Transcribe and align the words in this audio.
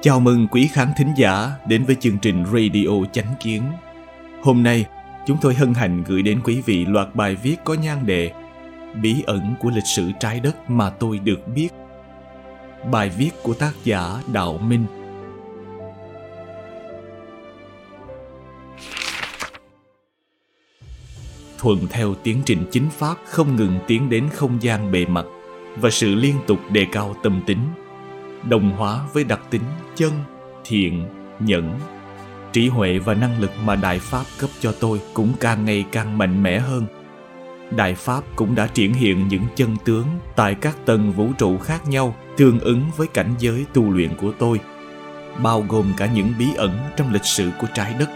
Chào 0.00 0.20
mừng 0.20 0.46
quý 0.50 0.68
khán 0.72 0.88
thính 0.96 1.12
giả 1.16 1.50
đến 1.66 1.84
với 1.84 1.96
chương 2.00 2.18
trình 2.18 2.44
Radio 2.44 3.04
Chánh 3.12 3.34
Kiến. 3.40 3.62
Hôm 4.42 4.62
nay, 4.62 4.84
chúng 5.26 5.36
tôi 5.40 5.54
hân 5.54 5.74
hạnh 5.74 6.04
gửi 6.06 6.22
đến 6.22 6.40
quý 6.44 6.62
vị 6.66 6.84
loạt 6.86 7.14
bài 7.14 7.34
viết 7.34 7.56
có 7.64 7.74
nhan 7.74 8.06
đề 8.06 8.32
Bí 9.02 9.22
ẩn 9.26 9.54
của 9.60 9.70
lịch 9.70 9.86
sử 9.86 10.10
trái 10.20 10.40
đất 10.40 10.70
mà 10.70 10.90
tôi 10.90 11.18
được 11.18 11.48
biết. 11.54 11.68
Bài 12.90 13.08
viết 13.08 13.30
của 13.42 13.54
tác 13.54 13.72
giả 13.84 14.22
Đạo 14.32 14.58
Minh 14.58 14.84
Thuận 21.58 21.86
theo 21.90 22.14
tiến 22.14 22.42
trình 22.44 22.66
chính 22.70 22.90
pháp 22.90 23.16
không 23.24 23.56
ngừng 23.56 23.78
tiến 23.86 24.08
đến 24.08 24.28
không 24.34 24.62
gian 24.62 24.92
bề 24.92 25.06
mặt 25.06 25.24
và 25.76 25.90
sự 25.90 26.14
liên 26.14 26.34
tục 26.46 26.58
đề 26.72 26.86
cao 26.92 27.16
tâm 27.22 27.42
tính 27.46 27.58
đồng 28.48 28.70
hóa 28.70 29.00
với 29.12 29.24
đặc 29.24 29.40
tính 29.50 29.62
chân, 29.96 30.12
thiện, 30.64 31.08
nhẫn. 31.40 31.78
Trí 32.52 32.68
huệ 32.68 32.98
và 32.98 33.14
năng 33.14 33.40
lực 33.40 33.50
mà 33.64 33.76
Đại 33.76 33.98
Pháp 33.98 34.24
cấp 34.38 34.50
cho 34.60 34.72
tôi 34.80 35.00
cũng 35.14 35.32
càng 35.40 35.64
ngày 35.64 35.84
càng 35.92 36.18
mạnh 36.18 36.42
mẽ 36.42 36.58
hơn. 36.58 36.86
Đại 37.70 37.94
Pháp 37.94 38.24
cũng 38.36 38.54
đã 38.54 38.66
triển 38.66 38.94
hiện 38.94 39.28
những 39.28 39.44
chân 39.56 39.76
tướng 39.84 40.06
tại 40.36 40.54
các 40.54 40.76
tầng 40.86 41.12
vũ 41.12 41.28
trụ 41.38 41.58
khác 41.58 41.88
nhau 41.88 42.14
tương 42.36 42.60
ứng 42.60 42.82
với 42.96 43.06
cảnh 43.06 43.34
giới 43.38 43.64
tu 43.74 43.90
luyện 43.90 44.16
của 44.16 44.32
tôi, 44.38 44.60
bao 45.42 45.64
gồm 45.68 45.92
cả 45.96 46.06
những 46.06 46.32
bí 46.38 46.46
ẩn 46.56 46.78
trong 46.96 47.12
lịch 47.12 47.24
sử 47.24 47.50
của 47.60 47.66
trái 47.74 47.94
đất. 47.98 48.08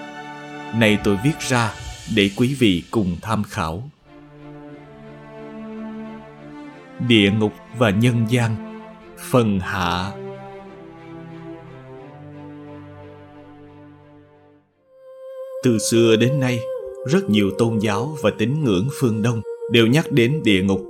Này 0.75 0.99
tôi 1.05 1.19
viết 1.25 1.41
ra 1.49 1.71
để 2.17 2.31
quý 2.37 2.57
vị 2.59 2.83
cùng 2.91 3.17
tham 3.23 3.43
khảo. 3.43 3.91
Địa 7.09 7.31
ngục 7.31 7.53
và 7.79 7.91
nhân 7.91 8.27
gian 8.29 8.81
Phần 9.31 9.61
hạ 9.61 10.13
Từ 15.63 15.79
xưa 15.79 16.17
đến 16.17 16.41
nay, 16.41 16.59
rất 17.07 17.31
nhiều 17.31 17.51
tôn 17.59 17.79
giáo 17.79 18.17
và 18.23 18.31
tín 18.39 18.65
ngưỡng 18.65 18.89
phương 19.01 19.23
Đông 19.23 19.43
đều 19.73 19.87
nhắc 19.87 20.13
đến 20.13 20.41
địa 20.45 20.63
ngục. 20.63 20.87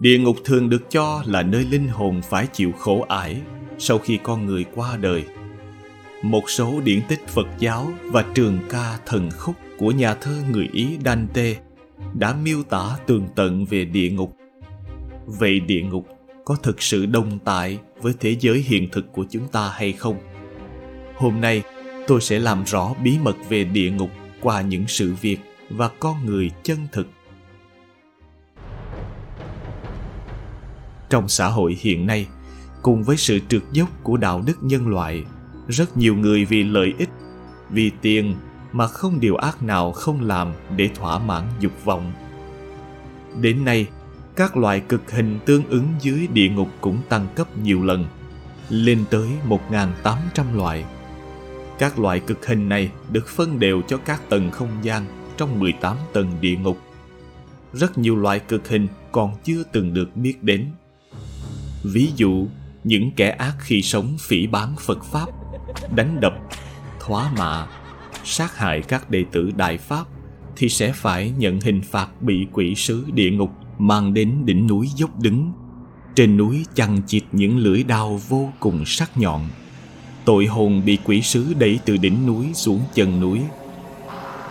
Địa 0.00 0.18
ngục 0.18 0.36
thường 0.44 0.70
được 0.70 0.90
cho 0.90 1.22
là 1.26 1.42
nơi 1.42 1.66
linh 1.70 1.88
hồn 1.88 2.20
phải 2.28 2.46
chịu 2.52 2.72
khổ 2.78 3.06
ải 3.08 3.40
sau 3.78 3.98
khi 3.98 4.18
con 4.22 4.46
người 4.46 4.64
qua 4.74 4.96
đời. 5.00 5.24
Một 6.22 6.50
số 6.50 6.80
điển 6.84 7.00
tích 7.08 7.28
Phật 7.28 7.46
giáo 7.58 7.92
và 8.02 8.24
trường 8.34 8.58
ca 8.70 8.98
thần 9.06 9.30
khúc 9.38 9.54
của 9.78 9.90
nhà 9.90 10.14
thơ 10.14 10.42
người 10.50 10.68
Ý 10.72 10.98
Dante 11.04 11.56
đã 12.14 12.34
miêu 12.42 12.62
tả 12.62 12.96
tường 13.06 13.28
tận 13.34 13.64
về 13.64 13.84
địa 13.84 14.10
ngục. 14.10 14.36
Vậy 15.26 15.60
địa 15.60 15.82
ngục 15.82 16.06
có 16.44 16.56
thực 16.62 16.82
sự 16.82 17.06
đồng 17.06 17.38
tại 17.44 17.78
với 18.00 18.14
thế 18.20 18.36
giới 18.40 18.58
hiện 18.58 18.88
thực 18.92 19.12
của 19.12 19.24
chúng 19.30 19.48
ta 19.48 19.68
hay 19.68 19.92
không 19.92 20.18
hôm 21.18 21.40
nay, 21.40 21.62
tôi 22.06 22.20
sẽ 22.20 22.38
làm 22.38 22.64
rõ 22.64 22.94
bí 23.04 23.18
mật 23.22 23.36
về 23.48 23.64
địa 23.64 23.90
ngục 23.90 24.10
qua 24.40 24.62
những 24.62 24.84
sự 24.88 25.14
việc 25.20 25.38
và 25.70 25.88
con 25.98 26.26
người 26.26 26.50
chân 26.62 26.78
thực 26.92 27.06
trong 31.10 31.28
xã 31.28 31.48
hội 31.48 31.76
hiện 31.80 32.06
nay, 32.06 32.26
cùng 32.82 33.02
với 33.02 33.16
sự 33.16 33.38
trượt 33.48 33.62
dốc 33.72 33.88
của 34.02 34.16
đạo 34.16 34.42
đức 34.46 34.58
nhân 34.62 34.88
loại, 34.88 35.24
rất 35.68 35.96
nhiều 35.96 36.14
người 36.14 36.44
vì 36.44 36.64
lợi 36.64 36.94
ích, 36.98 37.08
vì 37.70 37.90
tiền 38.02 38.34
mà 38.72 38.86
không 38.86 39.20
điều 39.20 39.36
ác 39.36 39.62
nào 39.62 39.92
không 39.92 40.20
làm 40.20 40.52
để 40.76 40.90
thỏa 40.94 41.18
mãn 41.18 41.44
dục 41.60 41.72
vọng 41.84 42.12
đến 43.40 43.64
nay 43.64 43.86
các 44.38 44.56
loại 44.56 44.80
cực 44.80 45.10
hình 45.10 45.38
tương 45.46 45.68
ứng 45.68 45.88
dưới 46.00 46.26
địa 46.26 46.48
ngục 46.48 46.68
cũng 46.80 46.98
tăng 47.08 47.26
cấp 47.34 47.58
nhiều 47.58 47.82
lần, 47.82 48.04
lên 48.68 49.04
tới 49.10 49.28
1.800 49.48 50.56
loại. 50.56 50.84
Các 51.78 51.98
loại 51.98 52.20
cực 52.20 52.46
hình 52.46 52.68
này 52.68 52.90
được 53.12 53.28
phân 53.28 53.58
đều 53.58 53.82
cho 53.88 53.96
các 53.96 54.28
tầng 54.28 54.50
không 54.50 54.70
gian 54.82 55.04
trong 55.36 55.60
18 55.60 55.96
tầng 56.12 56.32
địa 56.40 56.56
ngục. 56.56 56.78
Rất 57.72 57.98
nhiều 57.98 58.16
loại 58.16 58.40
cực 58.40 58.68
hình 58.68 58.88
còn 59.12 59.36
chưa 59.44 59.62
từng 59.72 59.94
được 59.94 60.16
biết 60.16 60.42
đến. 60.42 60.66
Ví 61.84 62.12
dụ, 62.16 62.46
những 62.84 63.10
kẻ 63.16 63.30
ác 63.30 63.54
khi 63.60 63.82
sống 63.82 64.16
phỉ 64.20 64.46
bán 64.46 64.74
Phật 64.80 65.04
Pháp, 65.04 65.26
đánh 65.94 66.20
đập, 66.20 66.32
thóa 67.00 67.32
mạ, 67.38 67.66
sát 68.28 68.56
hại 68.56 68.82
các 68.82 69.10
đệ 69.10 69.24
tử 69.32 69.50
Đại 69.56 69.78
Pháp, 69.78 70.06
thì 70.56 70.68
sẽ 70.68 70.92
phải 70.92 71.32
nhận 71.38 71.60
hình 71.60 71.82
phạt 71.82 72.22
bị 72.22 72.46
quỷ 72.52 72.74
sứ 72.74 73.04
địa 73.12 73.30
ngục 73.30 73.50
mang 73.78 74.14
đến 74.14 74.32
đỉnh 74.44 74.66
núi 74.66 74.88
dốc 74.96 75.20
đứng. 75.20 75.52
Trên 76.14 76.36
núi 76.36 76.64
chằng 76.74 77.02
chịt 77.06 77.22
những 77.32 77.58
lưỡi 77.58 77.82
đao 77.82 78.20
vô 78.28 78.50
cùng 78.60 78.84
sắc 78.86 79.18
nhọn. 79.18 79.48
Tội 80.24 80.46
hồn 80.46 80.82
bị 80.84 80.98
quỷ 81.04 81.22
sứ 81.22 81.54
đẩy 81.58 81.80
từ 81.84 81.96
đỉnh 81.96 82.26
núi 82.26 82.46
xuống 82.54 82.80
chân 82.94 83.20
núi. 83.20 83.40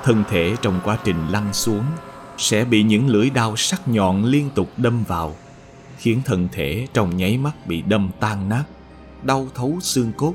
Thân 0.04 0.24
thể 0.30 0.56
trong 0.62 0.80
quá 0.84 0.98
trình 1.04 1.28
lăn 1.28 1.54
xuống 1.54 1.84
sẽ 2.38 2.66
bị 2.66 2.84
những 2.84 3.08
lưỡi 3.08 3.30
đao 3.30 3.56
sắc 3.56 3.88
nhọn 3.88 4.26
liên 4.26 4.50
tục 4.56 4.70
đâm 4.78 5.04
vào, 5.08 5.36
khiến 5.98 6.22
thân 6.26 6.48
thể 6.52 6.88
trong 6.94 7.18
nháy 7.18 7.38
mắt 7.38 7.68
bị 7.68 7.82
đâm 7.82 8.10
tan 8.20 8.50
nát, 8.50 8.64
đau 9.24 9.48
thấu 9.56 9.78
xương 9.82 10.12
cốt 10.18 10.34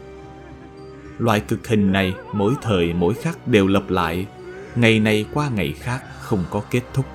loại 1.18 1.40
cực 1.40 1.68
hình 1.68 1.92
này 1.92 2.14
mỗi 2.32 2.54
thời 2.62 2.92
mỗi 2.94 3.14
khắc 3.14 3.48
đều 3.48 3.66
lặp 3.66 3.90
lại. 3.90 4.26
Ngày 4.76 5.00
này 5.00 5.26
qua 5.34 5.50
ngày 5.54 5.74
khác 5.80 6.02
không 6.20 6.44
có 6.50 6.62
kết 6.70 6.82
thúc. 6.94 7.06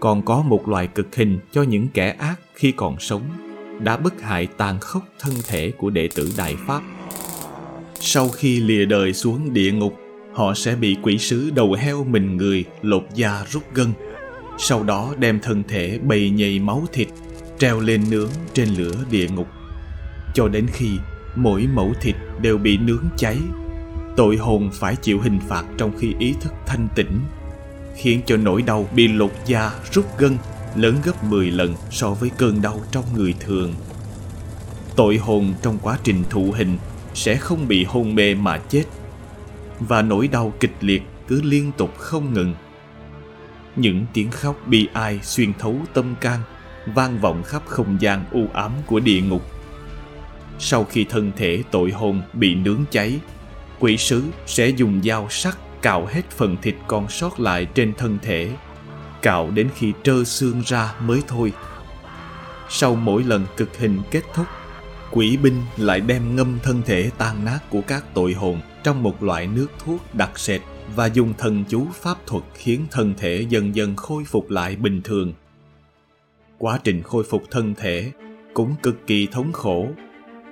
Còn 0.00 0.22
có 0.22 0.42
một 0.42 0.68
loại 0.68 0.86
cực 0.86 1.16
hình 1.16 1.38
cho 1.52 1.62
những 1.62 1.88
kẻ 1.94 2.10
ác 2.10 2.40
khi 2.54 2.72
còn 2.72 2.98
sống, 2.98 3.22
đã 3.80 3.96
bức 3.96 4.20
hại 4.22 4.46
tàn 4.46 4.80
khốc 4.80 5.02
thân 5.20 5.34
thể 5.48 5.70
của 5.70 5.90
đệ 5.90 6.08
tử 6.14 6.32
đại 6.36 6.56
pháp. 6.66 6.82
Sau 7.94 8.28
khi 8.28 8.60
lìa 8.60 8.84
đời 8.84 9.12
xuống 9.12 9.52
địa 9.52 9.72
ngục, 9.72 9.98
họ 10.32 10.54
sẽ 10.54 10.74
bị 10.74 10.96
quỷ 11.02 11.18
sứ 11.18 11.50
đầu 11.50 11.72
heo 11.72 12.04
mình 12.04 12.36
người 12.36 12.64
lột 12.82 13.04
da 13.14 13.44
rút 13.50 13.62
gân. 13.74 13.92
Sau 14.58 14.82
đó 14.82 15.14
đem 15.18 15.40
thân 15.40 15.62
thể 15.68 15.98
bầy 16.02 16.30
nhầy 16.30 16.58
máu 16.58 16.84
thịt 16.92 17.08
treo 17.62 17.80
lên 17.80 18.04
nướng 18.10 18.30
trên 18.54 18.68
lửa 18.68 18.94
địa 19.10 19.28
ngục 19.28 19.48
cho 20.34 20.48
đến 20.48 20.66
khi 20.72 20.90
mỗi 21.36 21.66
mẫu 21.74 21.92
thịt 22.00 22.16
đều 22.40 22.58
bị 22.58 22.76
nướng 22.76 23.04
cháy 23.16 23.38
tội 24.16 24.36
hồn 24.36 24.70
phải 24.72 24.96
chịu 24.96 25.20
hình 25.20 25.40
phạt 25.48 25.64
trong 25.78 25.92
khi 25.98 26.14
ý 26.18 26.34
thức 26.40 26.52
thanh 26.66 26.88
tĩnh 26.94 27.20
khiến 27.96 28.20
cho 28.26 28.36
nỗi 28.36 28.62
đau 28.62 28.88
bị 28.94 29.08
lột 29.08 29.32
da, 29.46 29.70
rút 29.92 30.18
gân 30.18 30.36
lớn 30.76 30.96
gấp 31.04 31.24
10 31.24 31.50
lần 31.50 31.74
so 31.90 32.10
với 32.10 32.30
cơn 32.30 32.62
đau 32.62 32.80
trong 32.90 33.04
người 33.14 33.34
thường. 33.40 33.74
Tội 34.96 35.16
hồn 35.16 35.54
trong 35.62 35.78
quá 35.82 35.98
trình 36.02 36.24
thụ 36.30 36.52
hình 36.56 36.78
sẽ 37.14 37.36
không 37.36 37.68
bị 37.68 37.84
hôn 37.84 38.14
mê 38.14 38.34
mà 38.34 38.58
chết 38.58 38.84
và 39.80 40.02
nỗi 40.02 40.28
đau 40.28 40.52
kịch 40.60 40.74
liệt 40.80 41.02
cứ 41.28 41.42
liên 41.42 41.72
tục 41.76 41.98
không 41.98 42.34
ngừng. 42.34 42.54
Những 43.76 44.06
tiếng 44.12 44.30
khóc 44.30 44.56
bi 44.66 44.88
ai 44.92 45.20
xuyên 45.22 45.52
thấu 45.58 45.76
tâm 45.94 46.14
can 46.20 46.40
vang 46.86 47.18
vọng 47.20 47.42
khắp 47.42 47.62
không 47.66 47.96
gian 48.00 48.24
u 48.30 48.46
ám 48.52 48.72
của 48.86 49.00
địa 49.00 49.20
ngục. 49.20 49.42
Sau 50.58 50.84
khi 50.84 51.04
thân 51.04 51.32
thể 51.36 51.62
tội 51.70 51.90
hồn 51.90 52.22
bị 52.32 52.54
nướng 52.54 52.84
cháy, 52.90 53.20
quỷ 53.80 53.96
sứ 53.96 54.22
sẽ 54.46 54.68
dùng 54.68 55.00
dao 55.04 55.26
sắc 55.30 55.58
cạo 55.82 56.06
hết 56.06 56.30
phần 56.30 56.56
thịt 56.62 56.74
còn 56.86 57.08
sót 57.08 57.40
lại 57.40 57.66
trên 57.74 57.94
thân 57.94 58.18
thể. 58.22 58.50
Cạo 59.22 59.50
đến 59.50 59.68
khi 59.76 59.92
trơ 60.02 60.24
xương 60.24 60.62
ra 60.66 60.94
mới 61.00 61.22
thôi. 61.28 61.52
Sau 62.68 62.94
mỗi 62.94 63.22
lần 63.22 63.46
cực 63.56 63.78
hình 63.78 64.02
kết 64.10 64.22
thúc 64.34 64.46
quỷ 65.12 65.36
binh 65.36 65.62
lại 65.76 66.00
đem 66.00 66.36
ngâm 66.36 66.58
thân 66.62 66.82
thể 66.86 67.10
tan 67.18 67.44
nát 67.44 67.58
của 67.70 67.80
các 67.86 68.04
tội 68.14 68.32
hồn 68.32 68.60
trong 68.84 69.02
một 69.02 69.22
loại 69.22 69.46
nước 69.46 69.66
thuốc 69.84 70.14
đặc 70.14 70.38
sệt 70.38 70.60
và 70.96 71.06
dùng 71.06 71.34
thần 71.38 71.64
chú 71.68 71.86
pháp 71.94 72.26
thuật 72.26 72.44
khiến 72.54 72.86
thân 72.90 73.14
thể 73.18 73.46
dần 73.48 73.74
dần 73.74 73.96
khôi 73.96 74.24
phục 74.24 74.50
lại 74.50 74.76
bình 74.76 75.02
thường 75.02 75.32
quá 76.62 76.78
trình 76.84 77.02
khôi 77.02 77.24
phục 77.24 77.50
thân 77.50 77.74
thể 77.74 78.12
cũng 78.54 78.74
cực 78.82 79.06
kỳ 79.06 79.26
thống 79.26 79.52
khổ. 79.52 79.88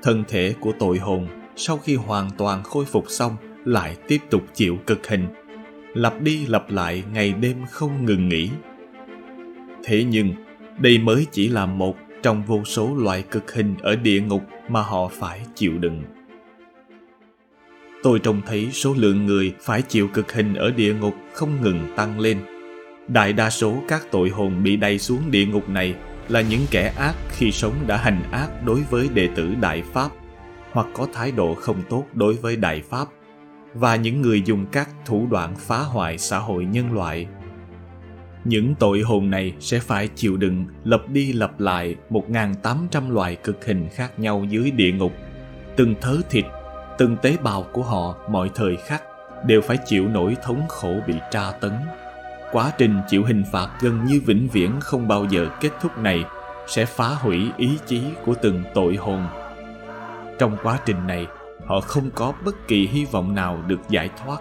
Thân 0.03 0.25
thể 0.29 0.55
của 0.61 0.73
tội 0.79 0.99
hồn 0.99 1.29
sau 1.57 1.79
khi 1.79 1.95
hoàn 1.95 2.31
toàn 2.39 2.63
khôi 2.63 2.85
phục 2.85 3.05
xong 3.09 3.37
lại 3.65 3.97
tiếp 4.09 4.19
tục 4.31 4.43
chịu 4.55 4.79
cực 4.87 5.07
hình, 5.07 5.27
lặp 5.95 6.21
đi 6.21 6.47
lặp 6.47 6.71
lại 6.71 7.05
ngày 7.13 7.33
đêm 7.33 7.57
không 7.71 8.07
ngừng 8.07 8.29
nghỉ. 8.29 8.51
Thế 9.85 10.05
nhưng, 10.05 10.33
đây 10.79 10.99
mới 10.99 11.27
chỉ 11.33 11.49
là 11.49 11.67
một 11.67 11.97
trong 12.23 12.43
vô 12.47 12.65
số 12.65 12.97
loại 12.97 13.25
cực 13.31 13.53
hình 13.53 13.75
ở 13.83 13.97
địa 13.97 14.21
ngục 14.21 14.43
mà 14.69 14.83
họ 14.83 15.09
phải 15.09 15.41
chịu 15.55 15.79
đựng. 15.79 16.03
Tôi 18.03 18.19
trông 18.19 18.41
thấy 18.47 18.69
số 18.73 18.95
lượng 18.99 19.27
người 19.27 19.55
phải 19.61 19.83
chịu 19.83 20.09
cực 20.09 20.33
hình 20.33 20.55
ở 20.55 20.71
địa 20.71 20.95
ngục 20.95 21.15
không 21.33 21.63
ngừng 21.63 21.93
tăng 21.97 22.21
lên 22.21 22.39
đại 23.13 23.33
đa 23.33 23.51
số 23.51 23.75
các 23.89 24.03
tội 24.11 24.29
hồn 24.29 24.63
bị 24.63 24.77
đầy 24.77 24.99
xuống 24.99 25.31
địa 25.31 25.47
ngục 25.47 25.69
này 25.69 25.95
là 26.29 26.41
những 26.41 26.61
kẻ 26.71 26.93
ác 26.97 27.15
khi 27.31 27.53
sống 27.53 27.75
đã 27.87 27.97
hành 27.97 28.23
ác 28.33 28.65
đối 28.65 28.81
với 28.91 29.09
đệ 29.15 29.29
tử 29.37 29.55
Đại 29.61 29.83
Pháp 29.93 30.11
hoặc 30.73 30.87
có 30.95 31.07
thái 31.13 31.33
độ 31.33 31.55
không 31.55 31.83
tốt 31.89 32.05
đối 32.13 32.35
với 32.35 32.57
Đại 32.57 32.83
Pháp 32.91 33.09
và 33.75 33.97
những 33.97 34.21
người 34.21 34.43
dùng 34.43 34.67
các 34.73 34.89
thủ 35.05 35.27
đoạn 35.31 35.55
phá 35.59 35.79
hoại 35.79 36.19
xã 36.19 36.39
hội 36.39 36.65
nhân 36.65 36.93
loại. 36.93 37.27
Những 38.45 38.75
tội 38.75 39.01
hồn 39.01 39.31
này 39.31 39.55
sẽ 39.61 39.79
phải 39.79 40.09
chịu 40.09 40.37
đựng 40.37 40.65
lặp 40.85 41.09
đi 41.09 41.33
lặp 41.33 41.61
lại 41.61 41.97
1.800 42.11 43.13
loại 43.13 43.37
cực 43.37 43.65
hình 43.65 43.89
khác 43.95 44.19
nhau 44.19 44.45
dưới 44.49 44.71
địa 44.71 44.93
ngục. 44.93 45.13
Từng 45.77 45.95
thớ 46.01 46.17
thịt, 46.31 46.45
từng 46.99 47.17
tế 47.23 47.37
bào 47.43 47.67
của 47.73 47.83
họ 47.83 48.15
mọi 48.31 48.51
thời 48.55 48.77
khắc 48.77 49.03
đều 49.47 49.61
phải 49.61 49.79
chịu 49.87 50.09
nỗi 50.09 50.37
thống 50.43 50.63
khổ 50.69 51.01
bị 51.07 51.15
tra 51.31 51.51
tấn. 51.61 51.73
Quá 52.53 52.73
trình 52.79 53.01
chịu 53.09 53.25
hình 53.25 53.45
phạt 53.53 53.69
gần 53.81 54.05
như 54.05 54.21
vĩnh 54.27 54.49
viễn 54.53 54.81
không 54.81 55.09
bao 55.09 55.25
giờ 55.25 55.49
kết 55.61 55.71
thúc 55.83 55.99
này 55.99 56.25
sẽ 56.67 56.85
phá 56.85 57.09
hủy 57.09 57.51
ý 57.57 57.79
chí 57.87 58.03
của 58.25 58.35
từng 58.43 58.63
tội 58.75 58.97
hồn. 58.97 59.27
Trong 60.39 60.57
quá 60.63 60.79
trình 60.87 61.07
này, 61.07 61.27
họ 61.67 61.81
không 61.81 62.11
có 62.15 62.33
bất 62.45 62.69
kỳ 62.69 62.87
hy 62.87 63.05
vọng 63.05 63.35
nào 63.35 63.63
được 63.67 63.81
giải 63.89 64.11
thoát. 64.25 64.39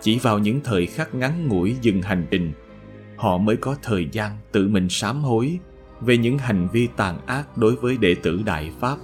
Chỉ 0.00 0.18
vào 0.18 0.38
những 0.38 0.60
thời 0.64 0.86
khắc 0.86 1.14
ngắn 1.14 1.48
ngủi 1.48 1.76
dừng 1.80 2.02
hành 2.02 2.26
trình, 2.30 2.52
họ 3.16 3.38
mới 3.38 3.56
có 3.56 3.76
thời 3.82 4.08
gian 4.12 4.38
tự 4.52 4.68
mình 4.68 4.88
sám 4.88 5.22
hối 5.22 5.58
về 6.00 6.16
những 6.16 6.38
hành 6.38 6.68
vi 6.72 6.88
tàn 6.96 7.18
ác 7.26 7.56
đối 7.56 7.76
với 7.76 7.96
đệ 7.96 8.14
tử 8.14 8.42
Đại 8.44 8.72
Pháp 8.80 8.96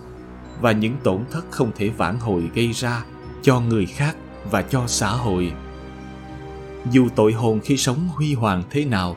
và 0.61 0.73
những 0.73 0.97
tổn 1.03 1.25
thất 1.31 1.45
không 1.51 1.71
thể 1.77 1.89
vãn 1.89 2.17
hồi 2.21 2.51
gây 2.55 2.73
ra 2.73 3.05
cho 3.43 3.61
người 3.61 3.87
khác 3.87 4.17
và 4.51 4.63
cho 4.63 4.83
xã 4.87 5.11
hội 5.11 5.53
dù 6.91 7.09
tội 7.17 7.33
hồn 7.33 7.61
khi 7.61 7.77
sống 7.77 8.09
huy 8.15 8.35
hoàng 8.35 8.63
thế 8.71 8.85
nào, 8.85 9.17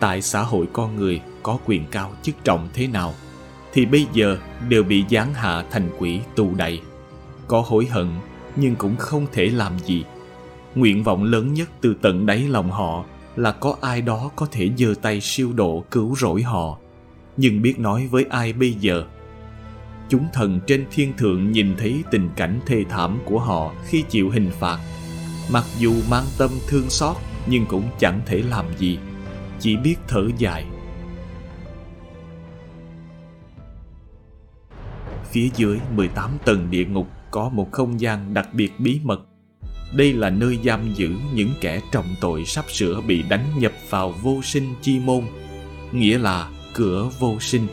tại 0.00 0.22
xã 0.22 0.42
hội 0.42 0.66
con 0.72 0.96
người 0.96 1.20
có 1.42 1.58
quyền 1.66 1.84
cao 1.90 2.12
chức 2.22 2.34
trọng 2.44 2.68
thế 2.74 2.86
nào, 2.86 3.14
thì 3.72 3.86
bây 3.86 4.06
giờ 4.12 4.38
đều 4.68 4.82
bị 4.82 5.04
giáng 5.10 5.34
hạ 5.34 5.64
thành 5.70 5.90
quỷ 5.98 6.20
tù 6.36 6.54
đầy. 6.54 6.80
có 7.46 7.62
hối 7.66 7.86
hận, 7.86 8.06
nhưng 8.56 8.76
cũng 8.76 8.96
không 8.96 9.26
thể 9.32 9.46
làm 9.46 9.78
gì. 9.78 10.04
Nguyện 10.74 11.04
vọng 11.04 11.24
lớn 11.24 11.54
nhất 11.54 11.68
từ 11.80 11.94
tận 12.02 12.26
đáy 12.26 12.48
lòng 12.48 12.70
họ 12.70 13.04
là 13.36 13.52
có 13.52 13.76
ai 13.80 14.02
đó 14.02 14.30
có 14.36 14.46
thể 14.50 14.70
giơ 14.78 14.94
tay 15.02 15.20
siêu 15.20 15.52
độ 15.52 15.84
cứu 15.90 16.16
rỗi 16.16 16.42
họ. 16.42 16.78
Nhưng 17.36 17.62
biết 17.62 17.78
nói 17.78 18.06
với 18.10 18.24
ai 18.30 18.52
bây 18.52 18.72
giờ? 18.72 19.04
Chúng 20.08 20.26
thần 20.32 20.60
trên 20.66 20.86
thiên 20.90 21.12
thượng 21.16 21.52
nhìn 21.52 21.74
thấy 21.78 22.02
tình 22.10 22.30
cảnh 22.36 22.60
thê 22.66 22.84
thảm 22.88 23.18
của 23.24 23.38
họ 23.38 23.74
khi 23.86 24.04
chịu 24.08 24.30
hình 24.30 24.50
phạt 24.60 24.78
mặc 25.50 25.64
dù 25.78 25.94
mang 26.10 26.24
tâm 26.38 26.50
thương 26.68 26.90
xót, 26.90 27.16
nhưng 27.46 27.66
cũng 27.66 27.84
chẳng 27.98 28.20
thể 28.26 28.42
làm 28.42 28.64
gì, 28.78 28.98
chỉ 29.60 29.76
biết 29.76 29.96
thở 30.08 30.28
dài. 30.38 30.64
Phía 35.30 35.48
dưới 35.56 35.78
18 35.94 36.30
tầng 36.44 36.70
địa 36.70 36.84
ngục 36.84 37.06
có 37.30 37.48
một 37.48 37.72
không 37.72 38.00
gian 38.00 38.34
đặc 38.34 38.48
biệt 38.52 38.72
bí 38.78 39.00
mật. 39.02 39.20
Đây 39.92 40.12
là 40.12 40.30
nơi 40.30 40.58
giam 40.64 40.94
giữ 40.94 41.10
những 41.34 41.50
kẻ 41.60 41.80
trọng 41.92 42.14
tội 42.20 42.44
sắp 42.44 42.64
sửa 42.68 43.00
bị 43.00 43.22
đánh 43.22 43.44
nhập 43.58 43.72
vào 43.90 44.14
vô 44.22 44.40
sinh 44.42 44.74
chi 44.82 44.98
môn, 44.98 45.24
nghĩa 45.92 46.18
là 46.18 46.50
cửa 46.74 47.10
vô 47.18 47.40
sinh. 47.40 47.66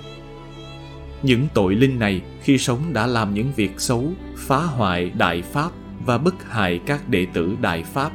Những 1.23 1.47
tội 1.53 1.75
linh 1.75 1.99
này 1.99 2.21
khi 2.41 2.57
sống 2.57 2.93
đã 2.93 3.07
làm 3.07 3.33
những 3.33 3.51
việc 3.55 3.71
xấu, 3.77 4.11
phá 4.37 4.57
hoại 4.57 5.09
đại 5.09 5.41
pháp 5.41 5.71
và 6.05 6.17
bức 6.17 6.35
hại 6.51 6.79
các 6.85 7.09
đệ 7.09 7.25
tử 7.33 7.55
đại 7.61 7.83
pháp, 7.83 8.11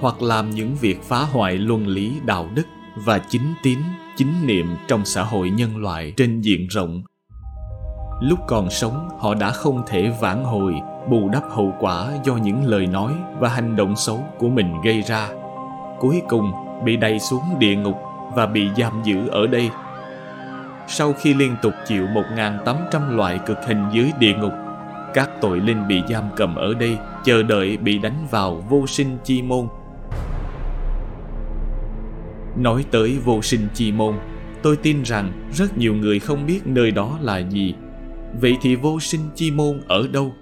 hoặc 0.00 0.22
làm 0.22 0.50
những 0.50 0.76
việc 0.80 1.02
phá 1.02 1.18
hoại 1.18 1.54
luân 1.54 1.86
lý, 1.86 2.12
đạo 2.24 2.48
đức 2.54 2.66
và 3.04 3.18
chính 3.18 3.54
tín, 3.62 3.78
chính 4.16 4.46
niệm 4.46 4.66
trong 4.88 5.04
xã 5.04 5.22
hội 5.22 5.50
nhân 5.50 5.76
loại 5.76 6.12
trên 6.16 6.40
diện 6.40 6.66
rộng. 6.70 7.02
Lúc 8.20 8.38
còn 8.46 8.70
sống, 8.70 9.08
họ 9.18 9.34
đã 9.34 9.50
không 9.50 9.82
thể 9.86 10.12
vãn 10.20 10.44
hồi, 10.44 10.74
bù 11.08 11.28
đắp 11.28 11.42
hậu 11.50 11.74
quả 11.80 12.08
do 12.24 12.36
những 12.36 12.66
lời 12.66 12.86
nói 12.86 13.12
và 13.38 13.48
hành 13.48 13.76
động 13.76 13.96
xấu 13.96 14.24
của 14.38 14.48
mình 14.48 14.74
gây 14.84 15.02
ra. 15.02 15.28
Cuối 16.00 16.22
cùng, 16.28 16.52
bị 16.84 16.96
đẩy 16.96 17.18
xuống 17.18 17.42
địa 17.58 17.76
ngục 17.76 17.96
và 18.34 18.46
bị 18.46 18.68
giam 18.76 19.02
giữ 19.04 19.28
ở 19.28 19.46
đây. 19.46 19.70
Sau 20.88 21.12
khi 21.12 21.34
liên 21.34 21.56
tục 21.62 21.72
chịu 21.86 22.06
1.800 22.06 23.16
loại 23.16 23.38
cực 23.46 23.58
hình 23.66 23.84
dưới 23.92 24.12
địa 24.18 24.34
ngục 24.34 24.52
các 25.14 25.30
tội 25.40 25.60
linh 25.60 25.88
bị 25.88 26.02
giam 26.08 26.24
cầm 26.36 26.54
ở 26.54 26.74
đây 26.74 26.98
chờ 27.24 27.42
đợi 27.42 27.76
bị 27.76 27.98
đánh 27.98 28.26
vào 28.30 28.64
vô 28.68 28.86
sinh 28.86 29.18
chi 29.24 29.42
môn. 29.42 29.68
Nói 32.56 32.84
tới 32.90 33.18
vô 33.24 33.42
sinh 33.42 33.68
chi 33.74 33.92
môn 33.92 34.14
tôi 34.62 34.76
tin 34.76 35.02
rằng 35.02 35.32
rất 35.52 35.78
nhiều 35.78 35.94
người 35.94 36.18
không 36.18 36.46
biết 36.46 36.60
nơi 36.64 36.90
đó 36.90 37.18
là 37.22 37.38
gì. 37.38 37.74
Vậy 38.40 38.56
thì 38.62 38.76
vô 38.76 39.00
sinh 39.00 39.20
chi 39.34 39.50
môn 39.50 39.80
ở 39.88 40.08
đâu? 40.12 40.32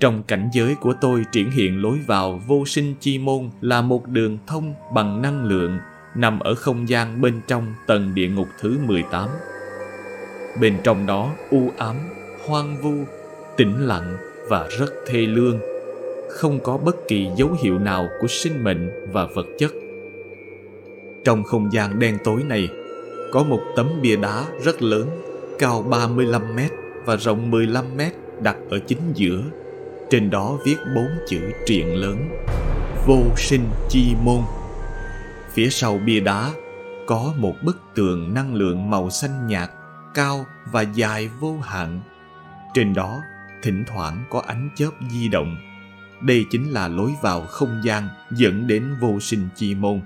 Trong 0.00 0.22
cảnh 0.22 0.48
giới 0.52 0.74
của 0.74 0.94
tôi 1.00 1.24
triển 1.32 1.50
hiện 1.50 1.82
lối 1.82 1.98
vào 2.06 2.40
vô 2.46 2.66
sinh 2.66 2.94
chi 3.00 3.18
môn 3.18 3.50
là 3.60 3.82
một 3.82 4.08
đường 4.08 4.38
thông 4.46 4.74
bằng 4.94 5.22
năng 5.22 5.44
lượng 5.44 5.78
nằm 6.16 6.40
ở 6.40 6.54
không 6.54 6.88
gian 6.88 7.20
bên 7.20 7.40
trong 7.46 7.74
tầng 7.86 8.14
địa 8.14 8.28
ngục 8.28 8.48
thứ 8.60 8.78
18. 8.86 9.28
Bên 10.60 10.76
trong 10.84 11.06
đó 11.06 11.30
u 11.50 11.70
ám, 11.78 11.96
hoang 12.46 12.76
vu, 12.82 13.04
tĩnh 13.56 13.86
lặng 13.86 14.16
và 14.48 14.68
rất 14.78 14.92
thê 15.06 15.18
lương. 15.18 15.58
Không 16.28 16.60
có 16.62 16.76
bất 16.76 16.96
kỳ 17.08 17.28
dấu 17.36 17.56
hiệu 17.62 17.78
nào 17.78 18.08
của 18.20 18.26
sinh 18.26 18.64
mệnh 18.64 18.90
và 19.12 19.26
vật 19.34 19.46
chất. 19.58 19.72
Trong 21.24 21.44
không 21.44 21.72
gian 21.72 21.98
đen 21.98 22.18
tối 22.24 22.42
này, 22.42 22.68
có 23.32 23.42
một 23.42 23.60
tấm 23.76 23.90
bia 24.02 24.16
đá 24.16 24.44
rất 24.64 24.82
lớn, 24.82 25.08
cao 25.58 25.82
35 25.82 26.56
mét 26.56 26.70
và 27.04 27.16
rộng 27.16 27.50
15 27.50 27.84
mét 27.96 28.12
đặt 28.40 28.56
ở 28.70 28.78
chính 28.86 29.12
giữa. 29.14 29.42
Trên 30.10 30.30
đó 30.30 30.58
viết 30.64 30.76
bốn 30.96 31.08
chữ 31.28 31.40
triện 31.66 31.86
lớn 31.86 32.16
Vô 33.06 33.22
sinh 33.36 33.68
chi 33.88 34.14
môn 34.24 34.40
Phía 35.52 35.68
sau 35.70 35.98
bia 36.06 36.20
đá 36.20 36.50
có 37.06 37.32
một 37.36 37.54
bức 37.64 37.76
tường 37.94 38.34
năng 38.34 38.54
lượng 38.54 38.90
màu 38.90 39.10
xanh 39.10 39.46
nhạt, 39.46 39.70
cao 40.14 40.46
và 40.72 40.82
dài 40.82 41.30
vô 41.40 41.56
hạn. 41.62 42.00
Trên 42.74 42.94
đó 42.94 43.20
thỉnh 43.64 43.84
thoảng 43.86 44.24
có 44.30 44.42
ánh 44.46 44.68
chớp 44.74 44.90
di 45.10 45.28
động. 45.28 45.56
Đây 46.20 46.44
chính 46.50 46.70
là 46.70 46.88
lối 46.88 47.12
vào 47.22 47.40
không 47.40 47.80
gian 47.84 48.08
dẫn 48.30 48.66
đến 48.66 48.94
vô 49.00 49.20
sinh 49.20 49.48
chi 49.54 49.74
môn. 49.74 50.00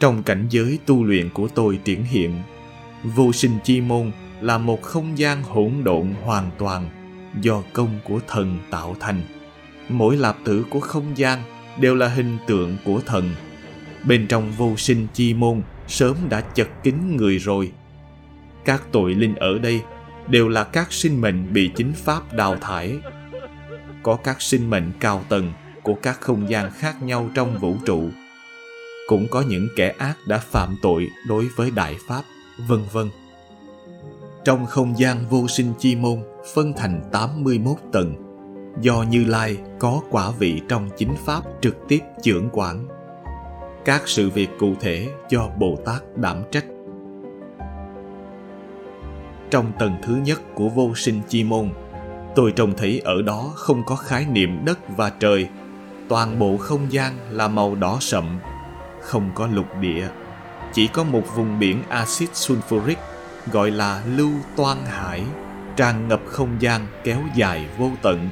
Trong 0.00 0.22
cảnh 0.22 0.46
giới 0.50 0.78
tu 0.86 1.04
luyện 1.04 1.30
của 1.30 1.48
tôi 1.48 1.80
triển 1.84 2.04
hiện, 2.04 2.42
vô 3.04 3.32
sinh 3.32 3.58
chi 3.64 3.80
môn 3.80 4.10
là 4.40 4.58
một 4.58 4.82
không 4.82 5.18
gian 5.18 5.42
hỗn 5.42 5.72
độn 5.84 6.14
hoàn 6.24 6.50
toàn 6.58 6.90
do 7.40 7.62
công 7.72 7.98
của 8.04 8.20
thần 8.28 8.58
tạo 8.70 8.96
thành. 9.00 9.22
Mỗi 9.88 10.16
lạp 10.16 10.36
tử 10.44 10.64
của 10.70 10.80
không 10.80 11.18
gian 11.18 11.42
đều 11.80 11.94
là 11.94 12.08
hình 12.08 12.38
tượng 12.46 12.76
của 12.84 13.00
thần. 13.06 13.30
Bên 14.04 14.26
trong 14.28 14.52
vô 14.56 14.76
sinh 14.76 15.06
chi 15.14 15.34
môn 15.34 15.62
sớm 15.88 16.16
đã 16.28 16.40
chật 16.40 16.68
kín 16.82 17.16
người 17.16 17.38
rồi. 17.38 17.72
Các 18.64 18.82
tội 18.92 19.14
linh 19.14 19.34
ở 19.34 19.58
đây 19.58 19.82
đều 20.30 20.48
là 20.48 20.64
các 20.64 20.92
sinh 20.92 21.20
mệnh 21.20 21.52
bị 21.52 21.70
chính 21.76 21.92
pháp 21.92 22.32
đào 22.32 22.56
thải. 22.60 22.98
Có 24.02 24.16
các 24.16 24.42
sinh 24.42 24.70
mệnh 24.70 24.92
cao 25.00 25.24
tầng 25.28 25.52
của 25.82 25.94
các 25.94 26.20
không 26.20 26.50
gian 26.50 26.70
khác 26.70 27.02
nhau 27.02 27.30
trong 27.34 27.58
vũ 27.58 27.76
trụ. 27.86 28.08
Cũng 29.08 29.26
có 29.30 29.44
những 29.48 29.68
kẻ 29.76 29.94
ác 29.98 30.14
đã 30.26 30.38
phạm 30.38 30.76
tội 30.82 31.08
đối 31.28 31.46
với 31.56 31.70
đại 31.70 31.96
pháp, 32.08 32.22
vân 32.68 32.80
vân. 32.92 33.10
Trong 34.44 34.66
không 34.66 34.98
gian 34.98 35.28
vô 35.28 35.48
sinh 35.48 35.72
chi 35.78 35.96
môn 35.96 36.18
phân 36.54 36.72
thành 36.76 37.02
81 37.12 37.76
tầng 37.92 38.14
do 38.80 39.04
Như 39.10 39.24
Lai 39.24 39.58
có 39.78 40.02
quả 40.10 40.30
vị 40.38 40.60
trong 40.68 40.88
chính 40.98 41.14
pháp 41.24 41.42
trực 41.60 41.76
tiếp 41.88 42.00
trưởng 42.22 42.48
quản. 42.52 42.86
Các 43.84 44.02
sự 44.06 44.30
việc 44.30 44.48
cụ 44.58 44.74
thể 44.80 45.08
do 45.30 45.48
Bồ 45.58 45.78
Tát 45.84 46.02
đảm 46.16 46.42
trách. 46.50 46.64
Trong 49.50 49.72
tầng 49.78 49.96
thứ 50.02 50.16
nhất 50.24 50.40
của 50.54 50.68
vô 50.68 50.94
sinh 50.94 51.20
chi 51.28 51.44
môn, 51.44 51.70
tôi 52.34 52.52
trông 52.56 52.76
thấy 52.76 53.00
ở 53.04 53.22
đó 53.22 53.52
không 53.54 53.82
có 53.86 53.96
khái 53.96 54.26
niệm 54.26 54.64
đất 54.64 54.78
và 54.96 55.10
trời. 55.10 55.48
Toàn 56.08 56.38
bộ 56.38 56.56
không 56.56 56.92
gian 56.92 57.18
là 57.30 57.48
màu 57.48 57.74
đỏ 57.74 57.98
sậm, 58.00 58.38
không 59.00 59.30
có 59.34 59.46
lục 59.46 59.66
địa. 59.80 60.08
Chỉ 60.72 60.86
có 60.86 61.04
một 61.04 61.22
vùng 61.36 61.58
biển 61.58 61.82
axit 61.88 62.30
sulfuric 62.32 62.96
gọi 63.52 63.70
là 63.70 64.02
lưu 64.16 64.30
toan 64.56 64.78
hải, 64.86 65.22
tràn 65.76 66.08
ngập 66.08 66.20
không 66.26 66.56
gian 66.60 66.86
kéo 67.04 67.20
dài 67.34 67.66
vô 67.78 67.90
tận 68.02 68.28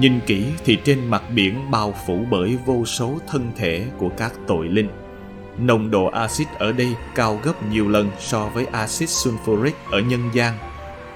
Nhìn 0.00 0.20
kỹ 0.26 0.46
thì 0.64 0.78
trên 0.84 1.06
mặt 1.06 1.22
biển 1.34 1.70
bao 1.70 1.94
phủ 2.06 2.24
bởi 2.30 2.58
vô 2.66 2.84
số 2.84 3.18
thân 3.28 3.52
thể 3.56 3.84
của 3.98 4.08
các 4.16 4.32
tội 4.46 4.68
linh. 4.68 4.88
Nồng 5.58 5.90
độ 5.90 6.06
axit 6.06 6.48
ở 6.58 6.72
đây 6.72 6.94
cao 7.14 7.40
gấp 7.42 7.68
nhiều 7.70 7.88
lần 7.88 8.10
so 8.18 8.48
với 8.48 8.66
axit 8.66 9.08
sulfuric 9.08 9.72
ở 9.90 10.00
nhân 10.00 10.30
gian. 10.32 10.54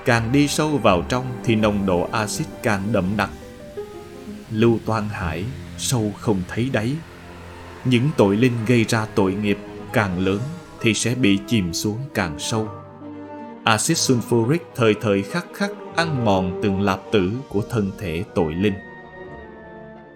Càng 0.05 0.33
đi 0.33 0.49
sâu 0.49 0.69
vào 0.69 1.03
trong 1.09 1.25
thì 1.45 1.55
nồng 1.55 1.87
độ 1.87 2.09
axit 2.13 2.47
càng 2.63 2.83
đậm 2.93 3.05
đặc. 3.17 3.31
Lưu 4.51 4.79
toan 4.87 5.09
hải, 5.09 5.45
sâu 5.79 6.13
không 6.21 6.43
thấy 6.49 6.71
đáy. 6.73 6.93
Những 7.85 8.09
tội 8.17 8.37
linh 8.37 8.53
gây 8.67 8.85
ra 8.85 9.07
tội 9.15 9.35
nghiệp 9.35 9.59
càng 9.93 10.19
lớn 10.19 10.41
thì 10.81 10.95
sẽ 10.95 11.15
bị 11.15 11.39
chìm 11.47 11.73
xuống 11.73 11.99
càng 12.15 12.39
sâu. 12.39 12.69
Axit 13.65 13.97
sulfuric 13.97 14.59
thời 14.75 14.95
thời 15.01 15.23
khắc 15.23 15.47
khắc 15.55 15.71
ăn 15.97 16.25
mòn 16.25 16.61
từng 16.63 16.81
lạp 16.81 17.01
tử 17.13 17.33
của 17.49 17.63
thân 17.71 17.91
thể 17.99 18.25
tội 18.35 18.55
linh. 18.55 18.75